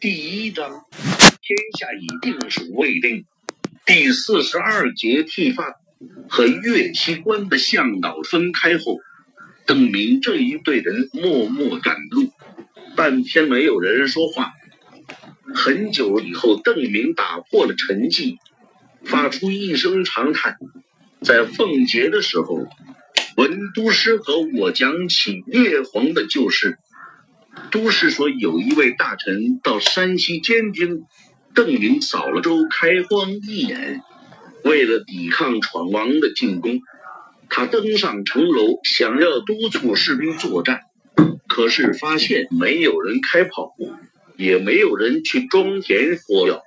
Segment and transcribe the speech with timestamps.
[0.00, 3.24] 第一章，天下已定属未定。
[3.86, 5.76] 第四十二节剃发。
[6.28, 8.98] 和岳西关的向导分开后，
[9.64, 12.30] 邓明这一队人默默赶路，
[12.94, 14.52] 半天没有人说话。
[15.54, 18.36] 很久以后，邓明打破了沉寂，
[19.04, 20.58] 发出一声长叹。
[21.22, 22.68] 在奉节的时候，
[23.36, 26.78] 文都师和我讲起列皇的旧事。
[27.70, 31.02] 都师说，有一位大臣到山西监军，
[31.54, 34.02] 邓明扫了周开荒一眼。
[34.62, 36.80] 为了抵抗闯王的进攻，
[37.48, 40.82] 他登上城楼，想要督促士兵作战，
[41.48, 43.74] 可是发现没有人开炮，
[44.36, 46.62] 也没有人去装填火药。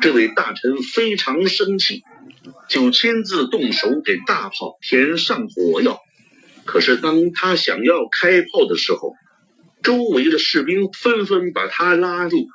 [0.00, 2.02] 这位大臣非常生气，
[2.72, 6.00] 就亲自动手给大炮填上火药。
[6.64, 9.14] 可是当他想要开炮的时候，
[9.82, 12.48] 周围的士兵纷纷把他拉住，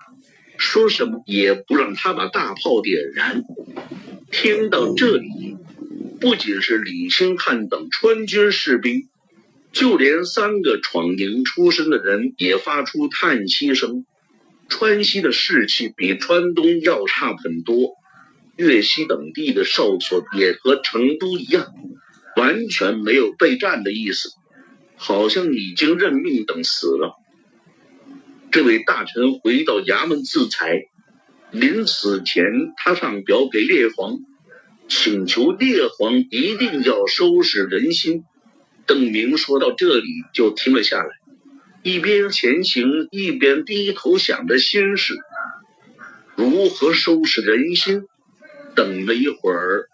[0.57, 3.43] 说什么也不让他把大炮点燃。
[4.31, 5.55] 听到这里，
[6.19, 9.07] 不仅是李兴汉等川军士兵，
[9.71, 14.03] 就连三个闯营出身的人也发出叹息声。
[14.67, 17.93] 川西的士气比川东要差很多，
[18.57, 21.73] 粤西等地的哨所也和成都一样，
[22.35, 24.29] 完全没有备战的意思，
[24.95, 27.15] 好像已经认命等死了。
[28.51, 30.87] 这位大臣回到衙门自裁。
[31.49, 32.43] 临死前，
[32.75, 34.17] 他上表给列皇，
[34.89, 38.25] 请求列皇一定要收拾人心。
[38.85, 41.09] 邓明说到这里就停了下来，
[41.83, 45.15] 一边前行一边低头想着心事，
[46.35, 48.03] 如何收拾人心？
[48.77, 49.89] 等了一会儿，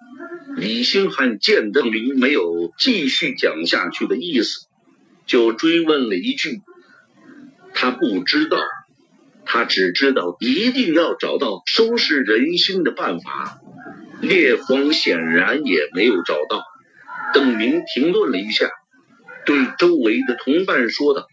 [0.57, 4.67] 李兴汉见邓明没有继续讲下去的意思，
[5.25, 6.61] 就追问了一句
[7.73, 8.59] ：“他不知道。”
[9.45, 13.59] 他只知道一定要找到收拾人心的办法，
[14.21, 16.63] 聂荒显然也没有找到。
[17.33, 18.69] 邓明停顿了一下，
[19.45, 21.27] 对周围的同伴说道：“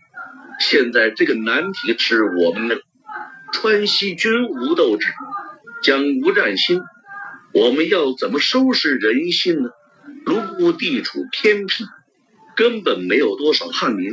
[0.61, 2.81] 现在这个难题是我们的，
[3.53, 5.07] 川西军无斗志，
[5.83, 6.81] 将无战心，
[7.53, 9.71] 我们要怎么收拾人心呢？
[10.25, 11.85] 泸沽地处偏僻，
[12.57, 14.13] 根本没有多少汉民。”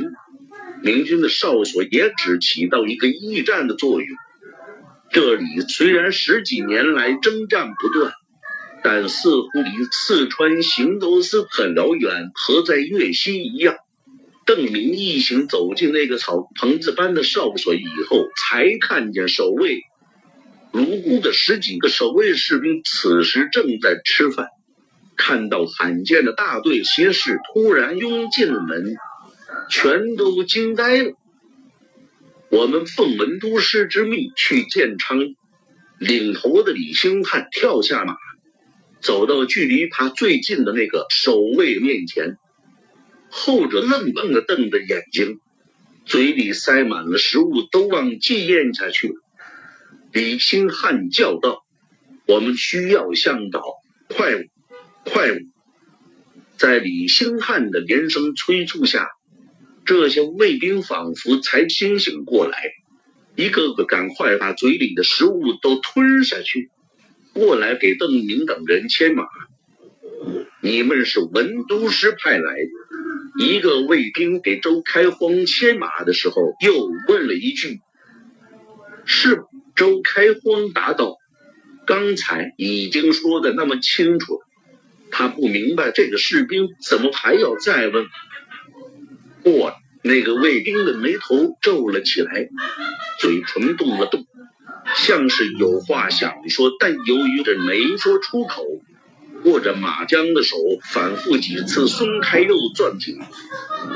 [0.82, 4.08] 明军的哨所也只起到一个驿站的作用。
[5.10, 8.12] 这里虽然十几年来征战不断，
[8.84, 13.74] 但似乎离四川行都司很遥远，和在粤西一样。
[14.46, 19.80] 邓明一行走进那个草棚子般的哨所以后，才看见守卫
[20.72, 24.48] 如屋的十几个守卫士兵，此时正在吃饭。
[25.16, 28.96] 看到罕见的大队骑士突然拥进了门。
[29.70, 31.12] 全都惊呆了。
[32.50, 35.18] 我们奉文都师之命去建昌，
[35.98, 38.16] 领头的李兴汉跳下马，
[39.00, 42.38] 走到距离他最近的那个守卫面前，
[43.28, 45.40] 后者愣愣的瞪着眼睛，
[46.06, 49.14] 嘴里塞满了食物，都忘记咽下去了。
[50.12, 51.64] 李兴汉叫道
[52.26, 53.62] ：“我们需要向导，
[54.08, 54.32] 快，
[55.04, 55.28] 快！”
[56.56, 59.08] 在李兴汉的连声催促下。
[59.84, 62.58] 这些卫兵仿佛才清醒过来，
[63.36, 66.70] 一个个赶快把嘴里的食物都吞下去，
[67.32, 69.24] 过来给邓明等人牵马。
[70.60, 73.46] 你们是文都师派来的？
[73.46, 77.80] 一个卫兵给周开荒牵马的时候，又问了一句
[79.08, 79.42] ：“是？”
[79.74, 81.16] 周开荒答道
[81.86, 84.40] ：“刚才已经说的那么清楚了。”
[85.10, 88.06] 他不明白这个士兵怎么还要再问。
[89.42, 92.48] 过那个卫兵的眉头皱了起来，
[93.20, 94.26] 嘴唇动了动，
[94.96, 98.64] 像是有话想说，但由于这没说出口。
[99.44, 103.18] 握着马缰的手反复几次松开又攥紧，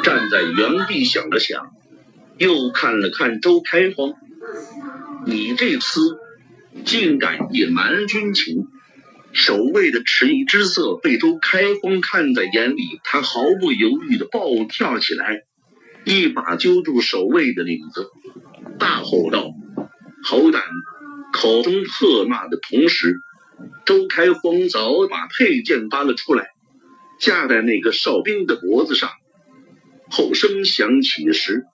[0.04, 1.72] 站在原地想了想，
[2.38, 4.14] 又看了看周开荒
[5.26, 6.18] ：“你这厮
[6.84, 8.66] 竟敢隐瞒军情！”
[9.34, 15.44] 守卫的迟疑之色被周开荒看在眼里，他毫不犹豫的暴跳起来，
[16.04, 18.10] 一把揪住守卫的领子，
[18.78, 19.50] 大吼道
[20.22, 20.62] ：“好胆！”
[21.32, 23.20] 口中喝骂的同时，
[23.86, 26.48] 周开荒早把佩剑拔了出来，
[27.18, 29.08] 架在那个哨兵的脖子上。
[30.10, 31.64] 后声响起时，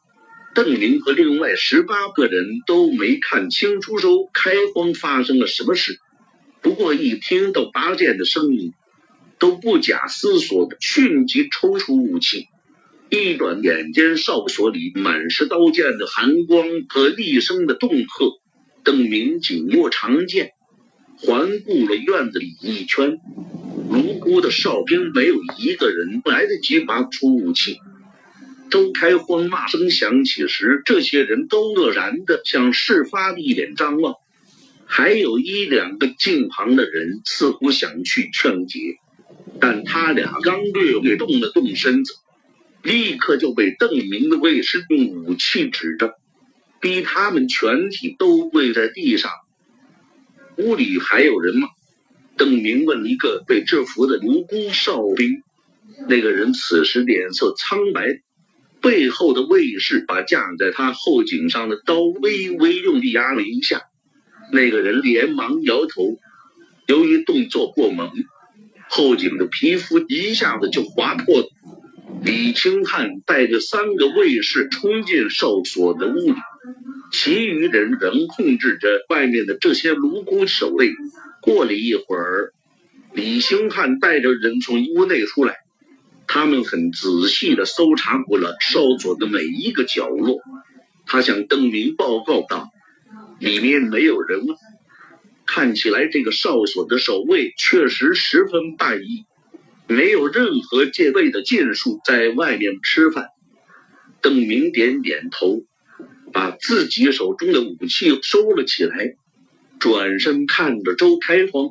[0.55, 6.01] 邓明和另外十八个人都没看清楚周开荒发生了什么事。
[6.61, 8.73] 不过一听到拔剑的声音，
[9.39, 12.47] 都不假思索的迅即抽出武器，
[13.11, 18.41] 一转眼间，哨所里满是刀剑的寒光和厉声的恫吓。
[18.83, 20.53] 邓明紧握长剑，
[21.19, 23.19] 环顾了院子里一圈，
[23.91, 27.79] 卢沟的哨兵没有一个人来得及拔出武器。
[28.71, 34.15] 周开荒骂声响起时，这些人都愕然的向事发地点张望，
[34.87, 38.97] 还有一两个近旁的人似乎想去劝解，
[39.61, 42.15] 但他俩刚略略动了动身子，
[42.83, 46.15] 立刻就被邓明的卫士用武器指着。
[46.81, 49.33] 逼他们全体都跪在地上。
[50.59, 51.67] 屋里还有人吗？
[52.37, 55.43] 邓明问了一个被制服的卢孤哨兵。
[56.09, 58.21] 那个人此时脸色苍白，
[58.81, 63.83] 背后的卫士把架在他后颈上的刀微微用力压了一下。
[64.53, 66.19] 那个人连忙摇头。
[66.87, 68.11] 由于动作过猛，
[68.89, 71.45] 后颈的皮肤一下子就划破。
[72.25, 76.35] 李清汉带着三个卫士冲进哨所的屋里。
[77.13, 80.93] 其余人仍控制着外面的这些卢沟守卫。
[81.43, 82.53] 过了一会儿，
[83.13, 85.57] 李兴汉带着人从屋内出来，
[86.29, 90.39] 他们很仔细地搜查过了哨所的每一个角落。
[91.07, 92.69] 他向邓明报告道
[93.41, 94.57] ：“里面没有人了，
[95.47, 99.25] 看起来这个哨所的守卫确实十分大意，
[99.89, 103.29] 没有任何戒备的剑术在外面吃饭。”
[104.23, 105.65] 邓明点点头。
[106.31, 109.15] 把自己手中的武器收了起来，
[109.81, 111.71] 转身看着周开荒，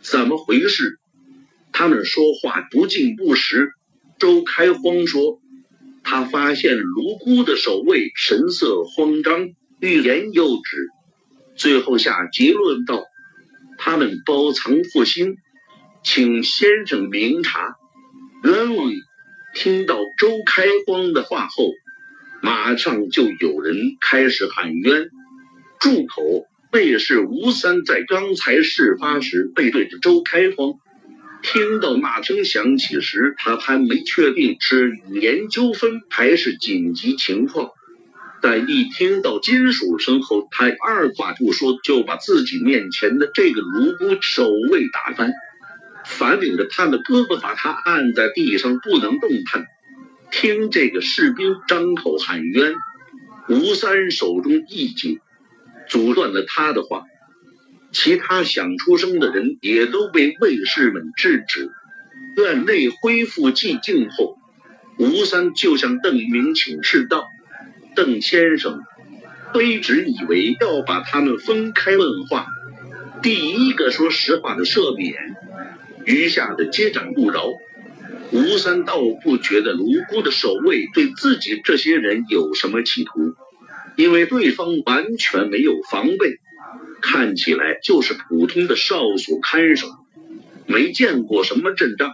[0.00, 1.00] 怎么回事？
[1.72, 3.72] 他们说话不敬不实。
[4.20, 5.40] 周开荒说，
[6.04, 9.48] 他发现卢姑的守卫神色慌张，
[9.80, 10.88] 欲言又止，
[11.56, 13.02] 最后下结论道：
[13.78, 15.36] 他们包藏祸心，
[16.04, 17.76] 请先生明察。
[18.44, 18.92] 冤枉！
[19.54, 21.70] 听到周开荒的话后。
[22.42, 25.10] 马上就有人开始喊冤，
[25.78, 26.46] 住口！
[26.72, 30.74] 卫士吴三在刚才事发时背对着周开荒，
[31.42, 37.70] 听到骂声响起时，他还没确定是语言纠纷还是紧急情况，
[38.42, 45.32] 但一听到金属声后，他二话不说就把自己面前的这个卢沟守卫打翻，
[46.04, 49.66] 反领着他的胳膊把他按在地上不能动弹。
[50.30, 52.74] 听这个士兵张口喊冤，
[53.48, 55.18] 吴三手中一紧，
[55.88, 57.04] 阻断了他的话。
[57.92, 61.70] 其他想出声的人也都被卫士们制止。
[62.36, 64.38] 院内恢复寂静后，
[64.98, 67.28] 吴三就向邓明请示道
[67.96, 68.80] ：“邓先生，
[69.52, 72.46] 卑职以为要把他们分开问话，
[73.22, 75.14] 第一个说实话的赦免，
[76.04, 77.52] 余下的接掌不饶。”
[78.32, 83.34] 吴三倒不觉得卢沟的守卫对自己这些人有什么企图，
[83.96, 86.38] 因为对方完全没有防备，
[87.00, 89.88] 看起来就是普通的哨所看守，
[90.66, 92.12] 没见过什么阵仗，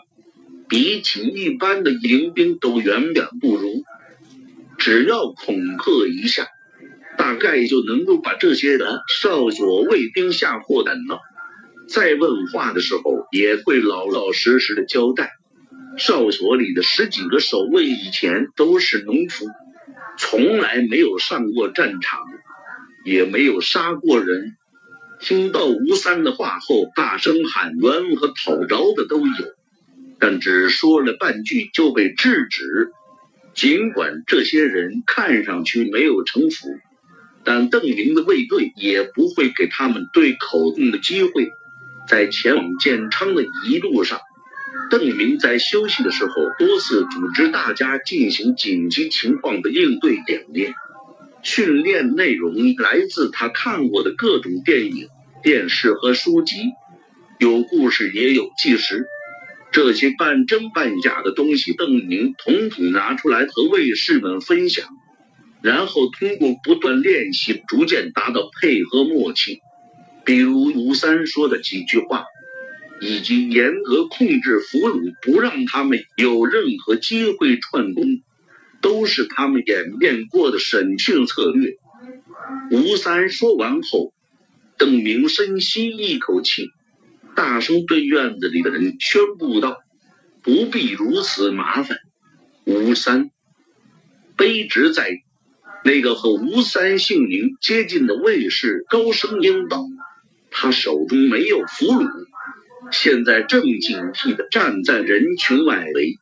[0.68, 3.84] 比起一般的迎宾都远远不如。
[4.78, 6.46] 只要恐吓一下，
[7.16, 11.20] 大概就能够把这些人哨所卫兵吓破胆了。
[11.88, 15.32] 在问话的时候，也会老老实实的交代。
[15.96, 19.46] 哨所里的十几个守卫以前都是农夫，
[20.18, 22.20] 从来没有上过战场，
[23.04, 24.56] 也没有杀过人。
[25.20, 29.54] 听到吴三的话后，大声喊冤和讨饶的都有，
[30.18, 32.92] 但只说了半句就被制止。
[33.54, 36.68] 尽管这些人看上去没有城府，
[37.44, 41.50] 但邓明的卫队也不会给他们对口供的机会。
[42.06, 44.20] 在前往建昌的一路上。
[44.90, 50.74] 邓明在休息的时候，多次组织大家进行紧急情况的应对演练。
[51.46, 55.08] 训练内容来自他看过的各种电影、
[55.44, 56.56] 电视和书籍，
[57.38, 59.06] 有故事也有纪实。
[59.70, 64.88] 这些半真半假的东西，邓宁统统拿出来和卫士们分享，
[65.62, 69.60] 然后通过不断练习，逐渐达到配合默契。
[70.24, 72.24] 比如吴三说的几句话。
[72.98, 78.22] 以及严格控制俘虏，不让他们有任何机会串供，
[78.86, 81.74] 都是他们演练过的审讯策略。
[82.70, 84.14] 吴三说完后，
[84.78, 86.70] 邓明深吸一口气，
[87.34, 89.78] 大声对院子里的人宣布道
[90.40, 91.98] ：“不必如此麻烦。”
[92.64, 93.32] 吴三，
[94.36, 95.18] 卑职在。
[95.82, 99.84] 那个和吴三姓名接近的卫士高声应道
[100.52, 102.08] ：“他手中没有俘虏。”
[102.92, 106.14] 现在正警惕地站在人群外围。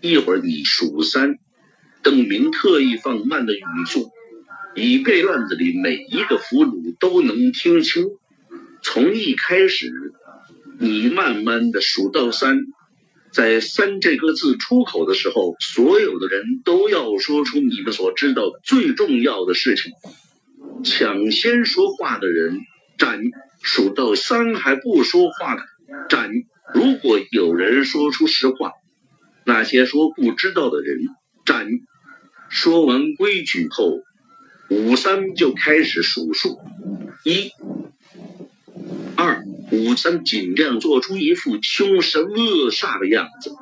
[0.00, 1.40] 一会儿你数三。
[2.08, 4.08] 邓明特意放慢了语速，
[4.74, 8.06] 以便院子里每一个俘虏都能听清。
[8.82, 9.92] 从一开始，
[10.78, 12.60] 你慢慢的数到三，
[13.30, 19.92] 在三这个字出口的时候，所有的人都要说出你们所知道最重要的事情。
[20.82, 22.60] 抢先说话的人
[22.96, 23.20] 站，
[23.60, 25.62] 数到三还不说话的
[26.08, 26.30] 站。
[26.72, 28.72] 如果有人说出实话，
[29.44, 31.00] 那些说不知道的人
[31.44, 31.68] 站。
[32.48, 34.02] 说完规矩后，
[34.70, 36.58] 五三就开始数数，
[37.22, 37.52] 一、
[39.16, 43.52] 二、五三，尽量做出一副凶神恶煞的样子，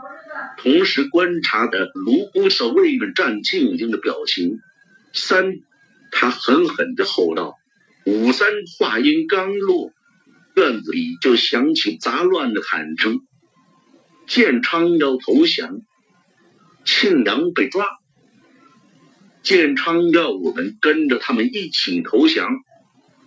[0.58, 4.60] 同时观察着卢沟守卫们战兢兢的表情。
[5.12, 5.54] 三，
[6.12, 7.54] 他狠狠的吼道
[8.06, 9.90] ：“五三！”话音刚落，
[10.54, 13.20] 院子里就响起杂乱的喊声
[14.28, 15.80] ：“建昌要投降，
[16.84, 17.86] 庆阳被抓。”
[19.46, 22.48] 建昌要我们跟着他们一起投降，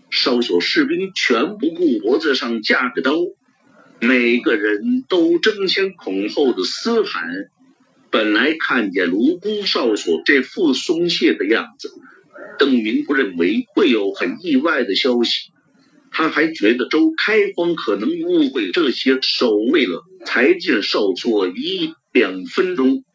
[0.09, 3.13] 哨所士兵全不顾脖子上架着刀，
[4.01, 7.23] 每个人都争先恐后的嘶喊。
[8.11, 11.89] 本来看见卢沟哨所这副松懈的样子，
[12.57, 15.53] 邓明不认为会有很意外的消息，
[16.11, 23.05] 他还觉得周开荒可能误会这些守卫了才进哨所一两分钟。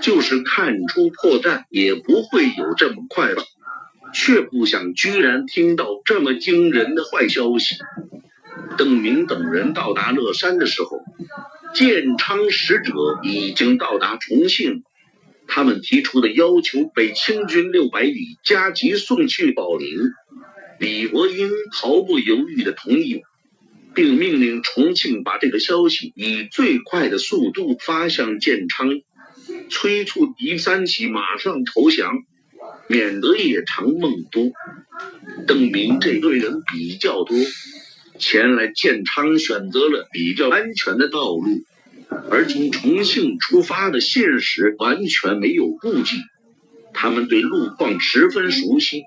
[0.00, 3.42] 就是看出破绽也不会有这么快吧，
[4.14, 7.76] 却不想居然听到这么惊人的坏消息。
[8.76, 11.00] 邓明等人到达乐山的时候，
[11.74, 14.82] 建昌使者已经到达重庆，
[15.46, 19.88] 他们提出的要求被清军六百里加急送去保林。
[20.78, 23.22] 李伯英毫不犹豫地同意，
[23.94, 28.88] 并命令重庆把这个消息以最快的速度发向建昌。
[29.70, 32.24] 催促狄三喜马上投降，
[32.88, 34.50] 免得夜长梦多。
[35.46, 37.36] 邓明这队人比较多，
[38.18, 41.62] 前来建昌选择了比较安全的道路，
[42.30, 46.16] 而从重庆出发的信使完全没有顾忌，
[46.92, 49.02] 他们对路况十分熟悉。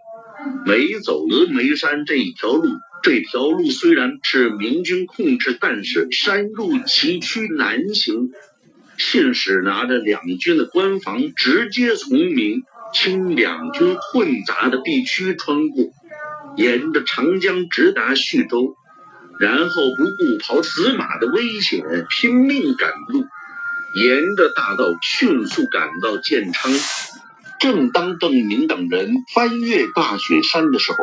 [0.65, 2.70] 没走峨眉山这一条路，
[3.03, 8.31] 这条路虽然是明军控制，但是山路崎岖难行。
[9.01, 12.62] 信使拿着两军的官房，直接从明
[12.93, 15.86] 清两军混杂的地区穿过，
[16.55, 18.75] 沿着长江直达徐州，
[19.39, 23.25] 然后不顾跑死马的危险，拼命赶路，
[23.96, 26.72] 沿着大道迅速赶到建昌。
[27.60, 30.98] 正当邓明等人翻越大雪山的时候，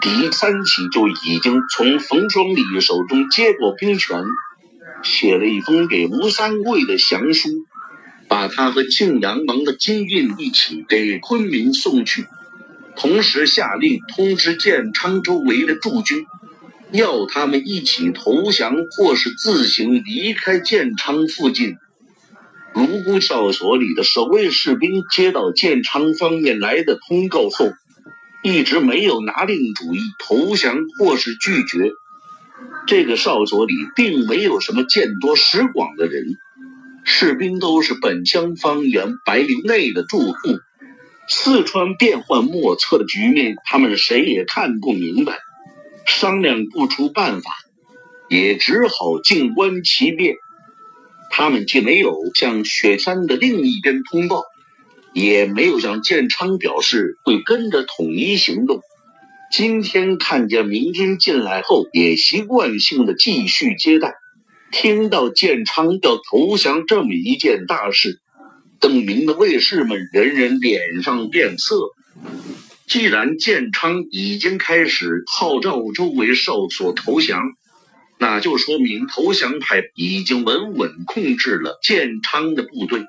[0.00, 4.24] 狄三喜就已经从冯双礼手中接过兵权。
[5.02, 7.48] 写了一封给吴三桂的降书，
[8.28, 12.26] 把他和庆阳王的金印一起给昆明送去，
[12.96, 16.24] 同时下令通知建昌周围的驻军，
[16.92, 21.76] 要他们一起投降或是自行离开建昌附近。
[22.74, 27.70] 卢沟哨所里的守卫士兵接到建昌方面来的通告后，
[28.42, 31.90] 一直没有拿定主意投降或是拒绝。
[32.86, 36.24] 这个哨所里并没有什么见多识广的人，
[37.04, 40.34] 士兵都是本乡方圆百里内的住户。
[41.28, 45.38] 四川变幻莫测的局面，他们谁也看不明白，
[46.04, 47.50] 商量不出办法，
[48.28, 50.34] 也只好静观其变。
[51.30, 54.42] 他们既没有向雪山的另一边通报，
[55.14, 58.82] 也没有向建昌表示会跟着统一行动。
[59.52, 64.14] 今天看见明军进来后，也习惯性的继续接待。
[64.70, 68.18] 听到建昌要投降这么一件大事，
[68.80, 71.90] 邓明的卫士们人人脸上变色。
[72.86, 77.42] 既然建昌已经开始号召周围哨所投降，
[78.18, 83.04] 那就说明投降派已经稳稳控制了建昌的部队。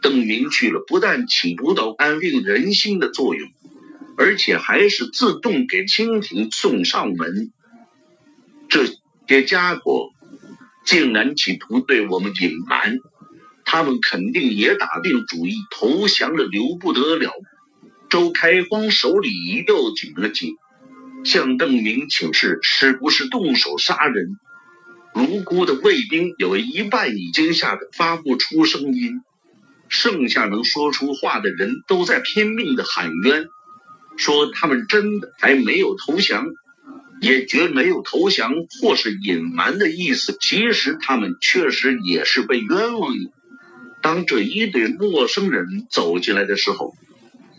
[0.00, 3.48] 邓明去了，不但起不到安定人心的作用。
[4.16, 7.50] 而且还是自动给清廷送上门，
[8.68, 8.86] 这
[9.26, 10.10] 些家伙
[10.84, 12.98] 竟然企图对我们隐瞒，
[13.64, 17.32] 他们肯定也打定主意投降了，留不得了。
[18.10, 19.30] 周开荒手里
[19.66, 20.56] 又紧了紧，
[21.24, 24.36] 向邓明请示是不是动手杀人。
[25.14, 29.22] 无辜的卫兵有一半已经吓得发不出声音，
[29.88, 33.46] 剩下能说出话的人都在拼命的喊冤。
[34.16, 36.46] 说他们真的还没有投降，
[37.20, 40.36] 也绝没有投降或是隐瞒的意思。
[40.40, 43.30] 其实他们确实也是被冤枉的。
[44.02, 46.94] 当这一对陌生人走进来的时候，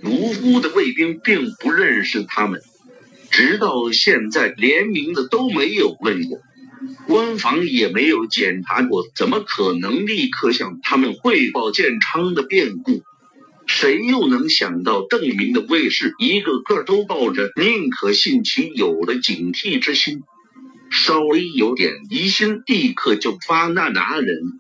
[0.02, 2.62] 卢屋的卫兵并不认识他们，
[3.32, 6.40] 直到现在连名字都没有问过，
[7.08, 13.02] 官方也没有检查过，怎么可能立刻向他们汇报建昌的变故？
[13.75, 20.22] 谁又能想到邓明的卫士一个个都抱着宁可信其有的警惕之心，
[20.92, 24.60] 稍微有点疑心，立刻就发难拿人。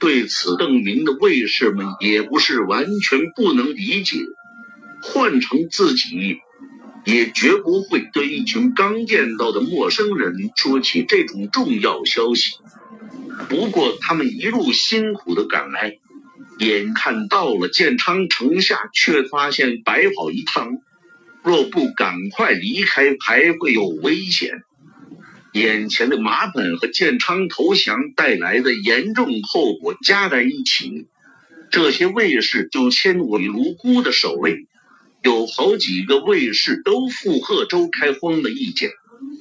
[0.00, 4.16] 对此，邓明的卫士们也不是完全不能理解。
[5.02, 6.38] 换成自己，
[7.04, 12.56] 也绝不会对一群刚见到的陌生人说起这种重要消息。
[13.48, 15.98] 不过，他们一路辛苦的赶来，
[16.58, 20.78] 眼看到了建昌城下，却发现白跑一趟，
[21.42, 24.62] 若不赶快离开，还会有危险。
[25.52, 31.06] 眼前的麻烦和建昌投降带来的严重后果加在一起，
[31.70, 34.66] 这些卫士就迁为卢孤的守卫。
[35.22, 38.90] 有好几个卫士都附和周开荒的意见。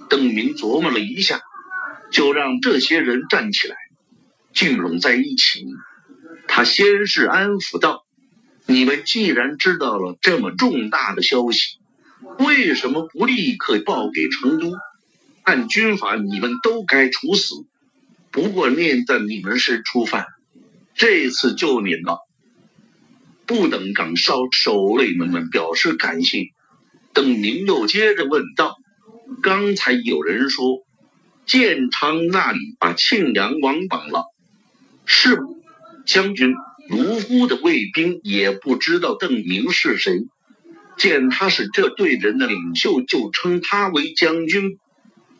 [0.09, 1.41] 邓明琢磨了一下，
[2.11, 3.75] 就让这些人站起来，
[4.53, 5.65] 聚拢在一起。
[6.47, 8.05] 他先是安抚道
[8.65, 11.77] ：“你们既然知道了这么重大的消息，
[12.39, 14.71] 为什么不立刻报给成都？
[15.43, 17.55] 按军法，你们都该处死。
[18.31, 20.25] 不过念在你们是初犯，
[20.95, 22.19] 这次就免了。”
[23.45, 26.47] 不等岗哨守卫们们表示感谢，
[27.13, 28.77] 邓明又接着问道
[29.43, 30.83] ：“刚才有人说，
[31.45, 34.25] 建昌那里把庆阳王绑了，
[35.05, 35.37] 是
[36.05, 36.53] 将军。”
[36.87, 40.27] 卢沽的卫兵也不知道邓明是谁，
[40.97, 44.77] 见他是这队人的领袖，就称他为将军。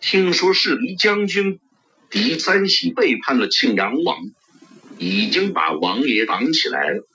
[0.02, 1.60] 听说是离将军
[2.10, 4.18] 狄三喜背叛了庆阳王，
[4.98, 7.08] 已经把王爷绑起来了。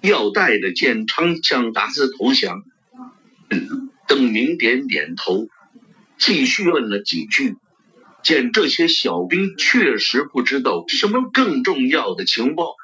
[0.00, 2.62] 要带着建昌向达斯投降。
[4.08, 5.46] 邓明点点头，
[6.18, 7.54] 继续问了几句。
[8.24, 12.74] 见这些小兵确实不知道什么更重要的情报，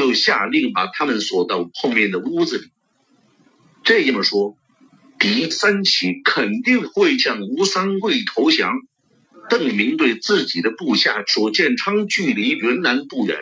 [0.00, 2.70] 就下令把他们锁到后面的屋子里。
[3.84, 4.56] 这么说，
[5.18, 8.72] 狄三起肯定会向吴三桂投降。
[9.50, 13.36] 邓明对自己的部下说：“建昌距离云南不远。”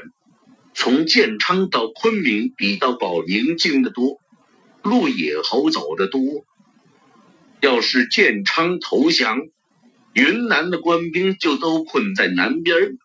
[0.74, 4.18] 从建昌到昆明比到保宁近得多，
[4.82, 6.44] 路也好走得多。
[7.60, 9.42] 要是建昌投降，
[10.12, 12.98] 云南的官兵就都困在南边。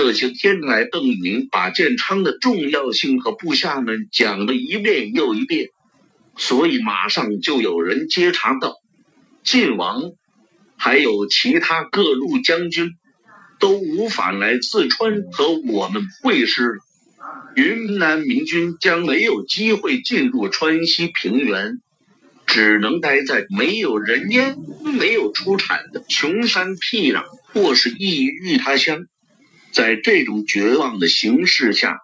[0.00, 5.70] 这些天来，邓颖把建昌的重要性和部下们讲了一遍又一遍，
[6.36, 8.76] 所以马上就有人接茬道
[9.42, 10.12] ：“晋王，
[10.76, 12.92] 还有其他各路将军，
[13.58, 16.78] 都无法来四川和我们会师。”
[17.56, 21.80] 云南明军将没有机会进入川西平原，
[22.46, 24.58] 只能待在没有人烟、
[24.96, 29.00] 没有出产的穷山僻壤或是异域他乡。
[29.72, 32.00] 在这种绝望的形势下，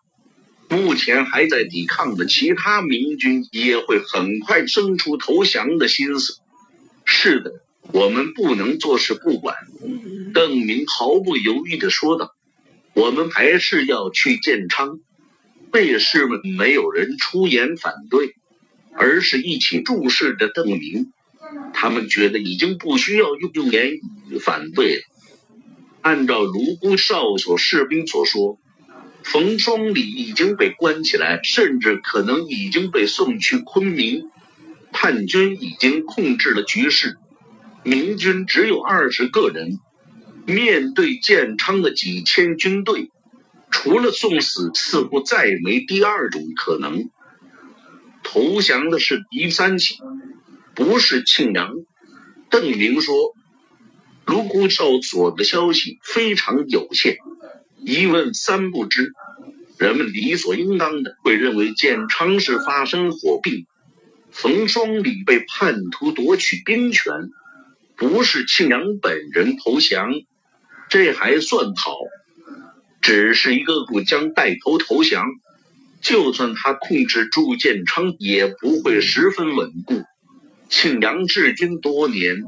[0.68, 6.38] 目前还在抵抗的其他明军也会很快生出投降的心思。
[7.05, 7.53] 是的，
[7.92, 9.57] 我们不能坐视不管。”
[10.35, 12.33] 邓明毫不犹豫地说道
[12.94, 14.98] ，“我们还是要去建昌。”
[15.72, 18.35] 卫士们没有人出言反对，
[18.94, 21.12] 而是一起注视着邓明。
[21.72, 25.03] 他们觉得已经不需要用用言语反对了。
[26.05, 28.59] 按照卢沟哨所士兵所说，
[29.23, 34.29] 冯双礼已经被关起来，甚至可能已经被送去昆明。
[34.93, 37.17] 叛军已经控制了局势，
[37.85, 39.79] 明军只有二十个人，
[40.45, 43.11] 面对建昌的几千军队。
[43.71, 47.09] 除了送死，似乎再没第二种可能。
[48.23, 49.97] 投降的是狄三喜，
[50.75, 51.73] 不是庆阳。
[52.51, 53.33] 邓明说
[54.26, 57.16] ：“卢沟哨所的消息非常有限，
[57.78, 59.12] 一问三不知。
[59.78, 63.66] 人们理所应当的会认为建昌是发生火并，
[64.30, 67.12] 冯双礼被叛徒夺取兵权，
[67.96, 70.12] 不是庆阳本人投降。
[70.88, 71.96] 这还算好。”
[73.02, 75.26] 只是一个部将带头投降，
[76.00, 80.02] 就算他控制住建昌，也不会十分稳固。
[80.70, 82.42] 庆阳治军多年，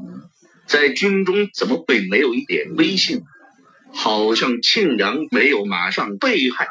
[0.67, 3.23] 在军中怎么会没有一点威信？
[3.93, 6.67] 好像庆阳没有马上被害，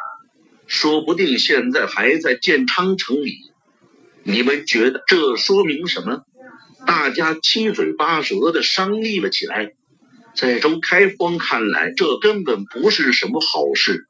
[0.66, 3.38] 说不定现在还在建昌城里。
[4.22, 6.24] 你们觉得这说明什么？
[6.86, 9.72] 大家七嘴八舌的商议了起来。
[10.34, 14.06] 在周开荒看来，这根本不是什么好事。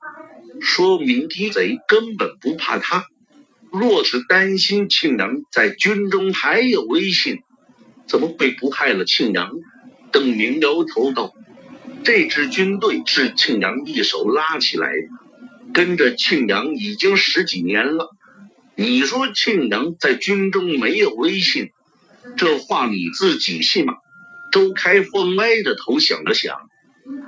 [0.60, 3.04] 说明敌贼根本不怕他。
[3.70, 7.38] 若是担心庆阳在军中还有威信，
[8.08, 9.52] 怎么会不害了庆阳？
[10.16, 11.34] 邓明摇头道
[12.02, 15.08] ：“这支军队是庆阳一手拉起来的，
[15.74, 18.16] 跟着庆阳已经十几年了。
[18.76, 21.68] 你说庆阳在军中没有威信，
[22.38, 23.92] 这话你自己信吗？”
[24.50, 26.56] 周开峰歪着头想了想，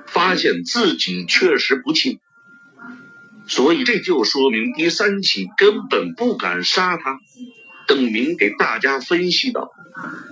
[0.06, 2.20] 发现自己确实不信。
[3.46, 7.20] 所以这就说明第三起根本不敢杀他。
[7.86, 9.72] 邓明给大家分析道：“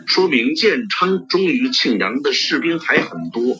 [0.06, 3.58] 说明建昌忠于庆阳的士兵还很多。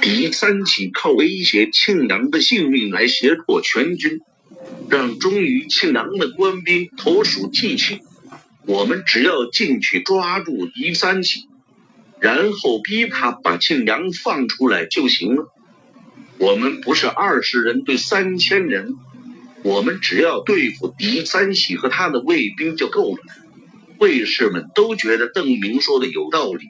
[0.00, 4.20] 第三起靠威胁庆阳的性命来胁迫全军，
[4.88, 8.00] 让忠于庆阳的官兵投鼠忌器。
[8.64, 11.48] 我们只要进去抓住第三起，
[12.20, 15.52] 然后逼他把庆阳放出来就行了。”
[16.38, 18.96] 我们不是二十人对三千人，
[19.62, 23.18] 我们只要对付狄三喜和他的卫兵就够了。
[24.02, 26.64] 卫士们都觉得邓明说的有道理，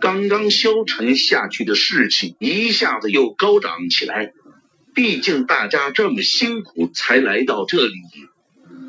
[0.00, 4.32] 刚刚消沉下去的士气一下子又高涨起来。
[4.92, 7.94] 毕竟大家这么辛苦才来到这里，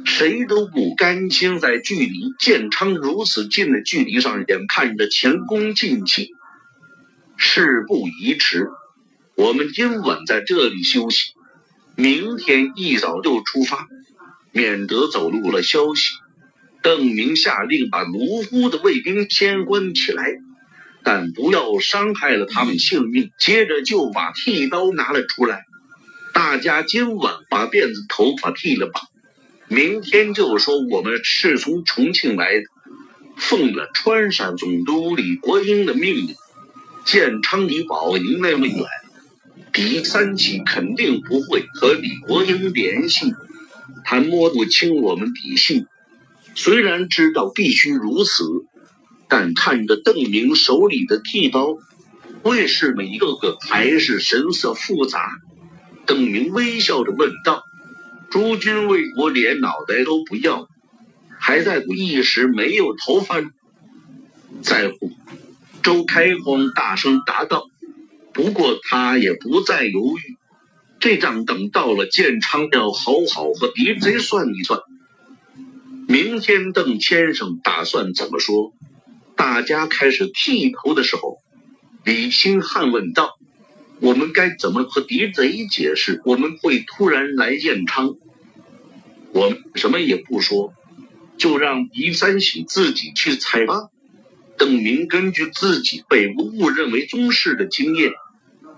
[0.06, 6.32] 谁都不甘心在距离建昌如此近的距离上眼看着前功尽弃。
[7.36, 8.70] 事不宜迟。
[9.36, 11.34] 我们今晚在这里休息，
[11.96, 13.88] 明天一早就出发，
[14.52, 16.16] 免得走漏了消息。
[16.88, 20.38] 邓明下令把卢沽的卫兵先关起来，
[21.04, 23.30] 但不要伤害了他们性命。
[23.38, 25.66] 接着就把剃刀拿了出来，
[26.34, 29.02] 大家今晚把辫子头发剃了吧，
[29.68, 32.64] 明天就说我们是从重庆来的，
[33.36, 36.36] 奉了川陕总督李国英的命令。
[37.04, 38.78] 建昌离宝宁那么远。
[39.74, 43.34] 狄三喜肯定不会和李国英联系，
[44.06, 45.86] 他摸不清我们底细。
[46.60, 48.44] 虽然知道必须如此，
[49.30, 51.78] 但看着邓明手里的剃刀，
[52.42, 55.30] 卫士们一个个还是神色复杂。
[56.08, 57.62] 邓明微笑着问道
[58.32, 60.68] ：“诸军为国连脑袋都不要，
[61.38, 63.40] 还在乎一时没有头发？
[64.64, 65.12] 在乎。”
[65.84, 67.68] 周开荒大声答道。
[68.34, 70.38] 不过他也不再犹豫，
[71.00, 74.80] 这账等到了建昌，要好好和敌贼算一算。
[76.10, 78.72] 明天邓先生打算怎么说？
[79.36, 81.40] 大家开始剃头的时候，
[82.06, 83.38] 李兴汉问道
[84.00, 86.22] ：“我们该怎么和狄贼解释？
[86.24, 88.16] 我们会突然来建昌？
[89.34, 90.74] 我们什么也不说，
[91.38, 93.90] 就让狄三喜自己去猜吧。”
[94.58, 98.14] 邓明根据自己被误认为宗室的经验。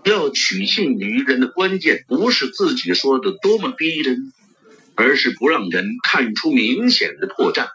[0.03, 4.33] 要取信于人的关键，不是自己说的多么逼真，
[4.99, 7.69] 而是不让人看出明显的破绽。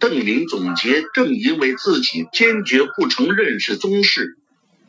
[0.00, 4.36] 邓明总结：正因为自己坚决不承认是宗室，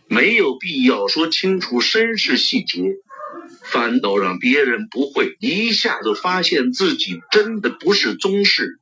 [0.08, 2.82] 没有必要说清楚身世细节，
[3.62, 8.80] 反倒让别人不会一下子发现自己真的不是宗室。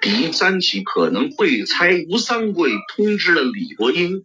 [0.00, 4.22] 第三起可能会猜吴三桂通知了李国英，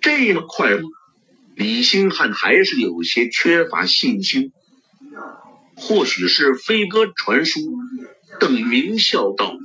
[0.00, 0.88] 这么快吗？
[1.54, 4.52] 李兴汉还是有些缺乏信心，
[5.82, 7.60] 或许是飞鸽传书。
[8.40, 9.56] 邓明笑道：“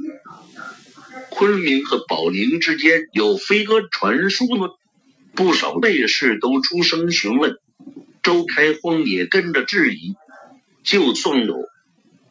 [1.30, 4.69] 昆明和保宁之间有飞鸽传书吗？”
[5.36, 7.58] 不少内侍都出声询问，
[8.23, 10.15] 周开荒也跟着质疑
[10.84, 11.56] ：“就算有，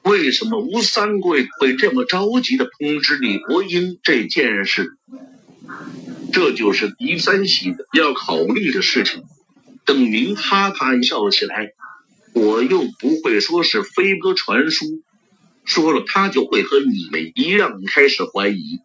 [0.03, 4.97] 为什么吴三桂会这么着急的通知李国英这件事？
[6.33, 9.23] 这就是狄三喜要考虑的事情。”
[9.87, 11.71] 邓明哈哈笑起来，
[12.37, 14.85] 我又不会说是飞鸽传书，
[15.65, 18.81] 说了他就会和你们一样开始怀疑。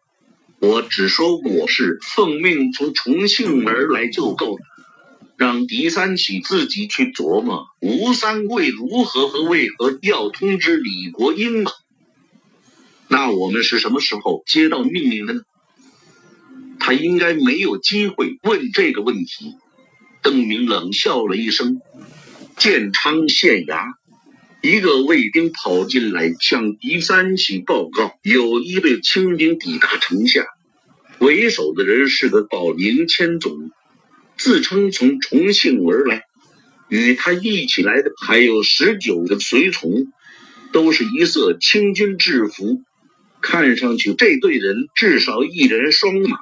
[0.59, 4.63] 我只说我是奉命从重庆而来就够了，
[5.35, 11.73] 让狄三喜自己去琢磨吴三桂如何和为何要通知李国英吧。
[13.09, 15.41] 那我们是什么时候接到命令的呢？
[16.79, 19.57] 他应该没有机会问这个问题。
[20.21, 21.81] 邓明冷笑了一声。
[22.61, 23.93] 建昌县衙，
[24.61, 30.45] 一个卫兵跑进来向狄三喜报告：有一队清兵抵达城下，
[31.17, 33.71] 为首的人是个保宁千总，
[34.37, 36.25] 自称从重庆而来。
[36.87, 40.05] 与他一起来的还有十九个随从，
[40.71, 42.83] 都是一色清军制服，
[43.41, 46.37] 看上去这队人至少一人双马。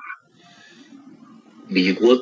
[1.70, 2.20] 李国。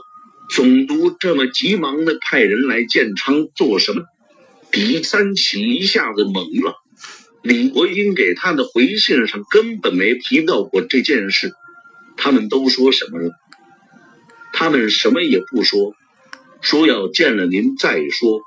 [0.50, 4.04] 总督这么急忙的派人来建昌做什么？
[4.72, 6.76] 狄三喜一下子懵了。
[7.44, 11.54] 李国英给他的回信上根本没提到过这件事。
[12.18, 13.32] 他们都说什么了？
[14.54, 15.94] 他们什么也不说，
[16.62, 18.42] 说要见了您再说。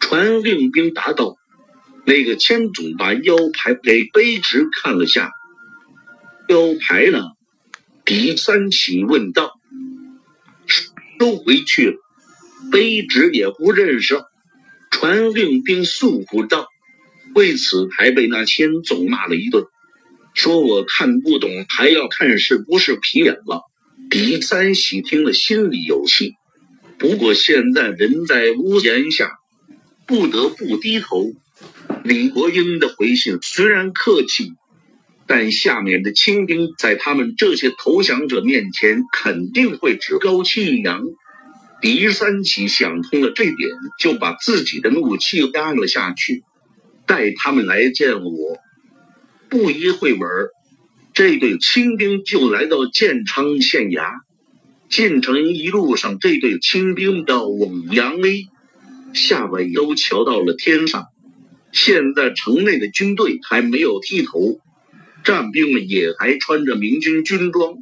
[0.00, 1.36] 传令兵答道
[2.06, 5.30] ：“那个千总把腰牌给卑职看了下，
[6.48, 7.24] 腰牌呢？”
[8.04, 9.52] 狄三喜问道。
[11.18, 11.96] 都回去了，
[12.70, 14.20] 卑职也不认识。
[14.90, 16.68] 传令兵诉不到
[17.34, 19.64] ：“为此还被那千总骂了一顿，
[20.34, 23.62] 说我看不懂，还要看是不是皮眼了。”
[24.10, 26.34] 狄三喜听了，心里有气，
[26.98, 29.32] 不过现在人在屋檐下，
[30.06, 31.32] 不得不低头。
[32.04, 34.52] 李国英的回信虽然客气，
[35.26, 41.02] 但下面的清兵在他们这些投降者面前，肯定会趾高气扬。
[41.80, 46.42] 狄三喜想通了这点，就把自己的怒气压了下去，
[47.06, 48.58] 带他们来见我。
[49.48, 50.50] 不一会儿，
[51.12, 54.20] 这队清兵就来到建昌县衙。
[54.88, 58.46] 进城一路上，这队清兵要往扬威，
[59.12, 61.06] 下巴都瞧到了天上。
[61.72, 64.60] 现在城内的军队还没有剃头，
[65.24, 67.78] 战兵们也还穿着明军军装。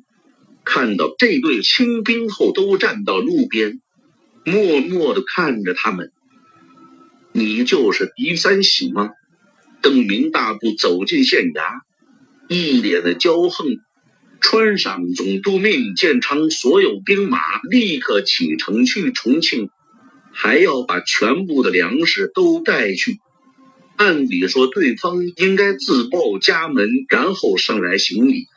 [0.65, 3.81] 看到这对清兵后，都站到路边。
[4.45, 6.13] 默默地看着他们，
[7.33, 9.11] 你就是狄三喜吗？
[9.81, 11.81] 邓明大步走进县衙，
[12.49, 13.79] 一脸的骄横。
[14.41, 19.71] 川上总督命建昌所有兵马立刻启程去重庆，
[20.33, 23.19] 还要把全部的粮食都带去。
[24.03, 28.49] 按理说，对方应该自报家门，然后上来行礼。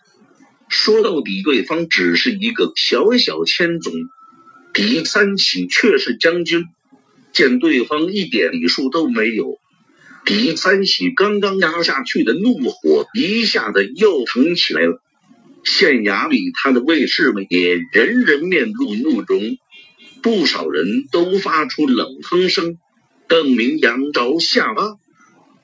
[0.70, 3.94] 说到底，对方只是一个小小千总。
[4.74, 6.66] 狄三喜却是将军，
[7.32, 9.60] 见对方一点礼数都没有，
[10.26, 15.00] 狄三喜刚刚压下去的怒火一下子又腾起来了。
[15.64, 19.60] 县衙里，他的卫士们也人人面露怒容，
[20.24, 22.80] 不少人都发出冷哼声。
[23.28, 24.96] 邓明扬着下巴，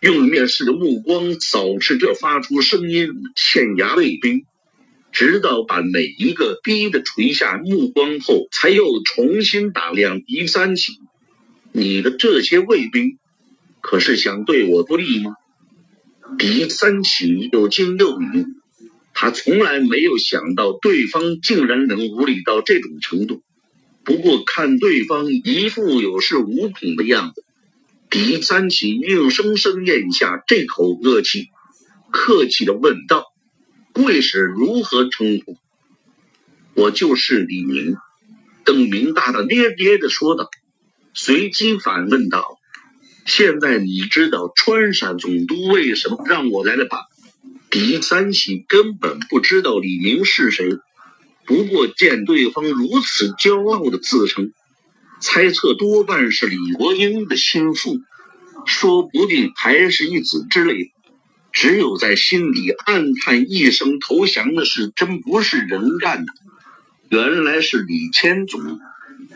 [0.02, 4.46] 用蔑视的目光扫视着发出声音县衙卫兵。
[5.12, 10.94] 直到把每一个逼得垂下目光后，才又重新打量狄三喜。
[11.72, 13.20] 你的这些卫兵，
[13.82, 15.36] 可是想对我不利吗？
[16.40, 18.46] 狄三喜又惊又怒，
[19.14, 23.44] 他从来没有想到对方竟然能无礼到这种程度。
[24.04, 27.44] 不过看对方一副有恃无恐的样子，
[28.12, 31.48] 狄三喜硬生生咽下这口恶气，
[32.12, 33.32] 客气的问道。
[33.94, 35.56] 贵使如何称呼？
[36.74, 37.96] 我就是李明。
[38.66, 40.50] 邓明大大咧咧的说道，
[41.14, 42.60] 随即反问道
[43.26, 47.06] ：“现在你知道川陕总督为什么让我来了吧？”
[47.72, 50.70] 狄三喜根本不知道李明是谁，
[51.46, 54.52] 不过见对方如此骄傲的自称，
[55.22, 58.02] 猜测多半是李国英的心腹，
[58.66, 60.92] 说不定还是一子之类。
[61.52, 66.34] 只有在心里暗叹一声：“投降的事真不是人干的。”
[67.10, 68.80] 原来是李千总，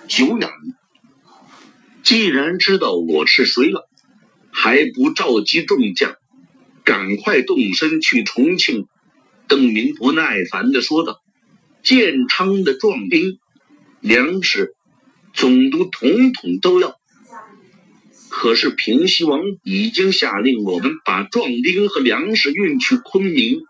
[0.08, 0.52] 久仰。
[2.02, 3.88] 既然知道我是谁了，
[4.50, 6.16] 还不召集众将，
[6.84, 8.88] 赶快动身去重庆？”
[9.48, 11.22] 邓明不耐烦的说道。
[11.84, 13.38] “建昌的壮丁、
[14.00, 14.75] 粮食，
[15.36, 16.96] 总督统统都要。”
[18.30, 23.62] 可是平西王已经下令我们把壮丁和粮食运去昆明。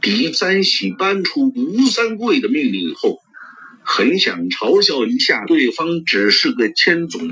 [0.00, 3.18] 狄三喜搬出吴三桂的命令后，
[3.82, 7.30] 很想嘲笑一下对方只是个千总，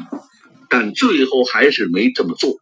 [0.69, 2.57] 但最后还是没这么做。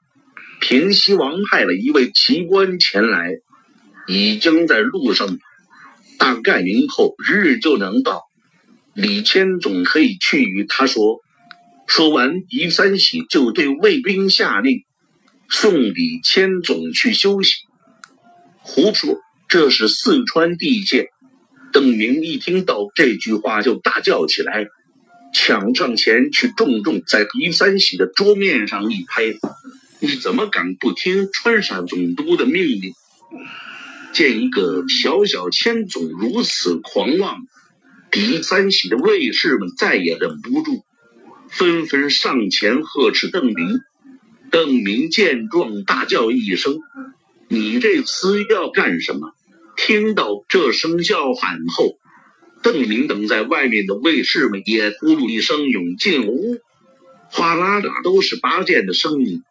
[0.61, 3.31] 平西王派了一位奇官前来，
[4.07, 5.38] 已经在路上，
[6.18, 8.25] 大概明后日就能到。
[8.95, 11.21] 李千总可以去与他说。
[11.87, 14.85] 说完，狄三喜就对卫兵下令，
[15.51, 17.57] 送李千总去休息。
[18.61, 21.09] 胡说，这是四川地界。
[21.73, 24.67] 邓明一听到这句话，就大叫起来，
[25.35, 29.25] 抢上前去，重重在狄三喜的桌面上一拍
[30.01, 32.93] ：“你怎么敢不听川陕总督的命令？”
[34.13, 37.47] 见一个小小千总如此狂妄，
[38.12, 40.85] 狄三喜的卫士们再也忍不住。
[41.48, 43.81] 纷纷上前呵斥邓明。
[44.51, 46.79] 邓明见状，大叫一声
[47.48, 49.33] ：“你这厮要干什么？”
[49.79, 51.96] 听到这声叫喊后，
[52.62, 56.59] 邓明等在外面的卫士们也咕噜一声涌进屋，
[57.31, 59.42] 哗啦啦都是拔剑的声音。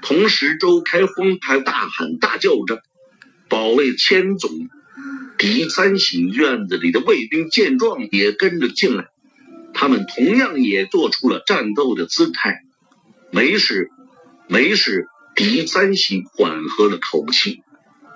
[0.00, 2.82] 同时，周开荒还大喊大叫着
[3.48, 4.68] 保卫千总。
[5.38, 9.06] 狄三喜院子里的卫兵见状也跟着进来，
[9.74, 12.62] 他们同样也做出了战斗的姿态。
[13.30, 13.90] 没事，
[14.48, 15.06] 没事。
[15.34, 17.60] 狄三喜缓和了口气，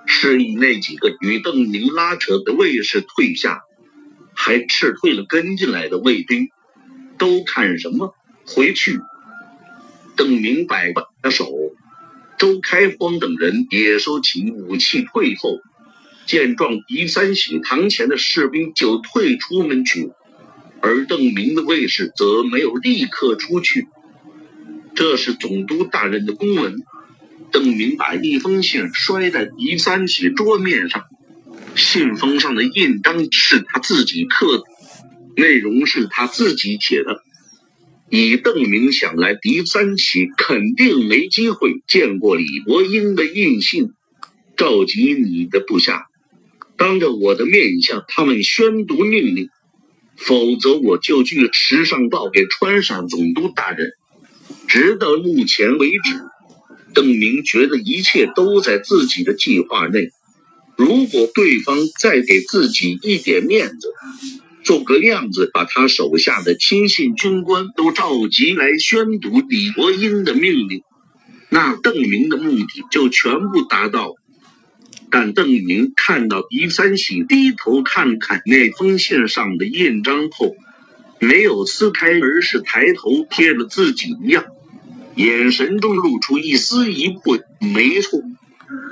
[0.07, 3.61] 示意那几个与邓明拉扯的卫士退下，
[4.35, 6.49] 还斥退了跟进来的卫兵。
[7.19, 8.15] 都看什么？
[8.47, 8.99] 回去！
[10.17, 11.53] 邓明摆摆手，
[12.39, 15.59] 周开荒等人也收起武器退后。
[16.31, 20.13] 见状，狄三喜堂前的士兵就退出门去，
[20.81, 23.89] 而邓明的卫士则没有立刻出去。
[24.95, 26.77] 这是总督大人的公文。
[27.51, 31.03] 邓明把一封信摔在狄三喜桌面上，
[31.75, 34.65] 信封上的印章是他自己刻的，
[35.35, 37.25] 内容是他自己写的。
[38.09, 43.89] 以邓明想来，狄三喜肯定没机会见过李伯英的印信，
[44.57, 46.07] 召集你的部下。
[46.81, 49.51] 当着我的面向他们宣读命令，
[50.17, 53.91] 否则我就据时上报给川陕总督大人。
[54.67, 56.23] 直到目前为止，
[56.95, 60.09] 邓明觉得一切都在自己的计划内。
[60.75, 63.93] 如果对方再给自己一点面子，
[64.65, 70.83] 做个样子，把他手下的亲信军官都召集来宣读李伯英的命令，
[71.51, 74.15] 那邓明的目的就全部达到。
[75.11, 80.55] 但邓明看到狄三喜低头看看那封信上的印章后，
[81.19, 84.45] 没有撕开，而是抬头瞥了自己一样，
[85.17, 87.43] 眼神中露出一丝疑惑。
[87.61, 88.21] 没错，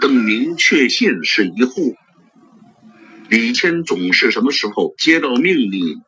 [0.01, 1.97] 邓明确信是一户。
[3.29, 6.01] 李谦总是什么时候接到命令？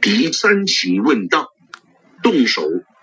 [0.00, 1.48] 狄三喜问道。
[2.22, 2.62] 动手。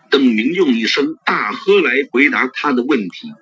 [0.10, 3.34] 邓明用一声大喝来回答他的问题。